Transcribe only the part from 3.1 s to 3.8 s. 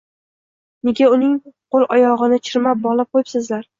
qo`yibsizlar